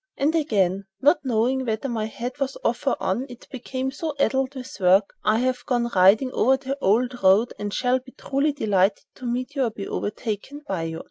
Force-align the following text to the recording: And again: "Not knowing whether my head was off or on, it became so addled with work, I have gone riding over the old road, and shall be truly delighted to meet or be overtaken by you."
And 0.17 0.33
again: 0.33 0.85
"Not 0.99 1.23
knowing 1.23 1.63
whether 1.63 1.87
my 1.87 2.05
head 2.05 2.39
was 2.39 2.57
off 2.63 2.87
or 2.87 2.97
on, 2.99 3.27
it 3.29 3.47
became 3.51 3.91
so 3.91 4.15
addled 4.17 4.55
with 4.55 4.79
work, 4.79 5.13
I 5.23 5.37
have 5.37 5.63
gone 5.67 5.91
riding 5.95 6.31
over 6.31 6.57
the 6.57 6.75
old 6.81 7.21
road, 7.23 7.53
and 7.59 7.71
shall 7.71 7.99
be 7.99 8.13
truly 8.13 8.51
delighted 8.51 9.05
to 9.17 9.27
meet 9.27 9.55
or 9.55 9.69
be 9.69 9.87
overtaken 9.87 10.63
by 10.67 10.83
you." 10.85 10.99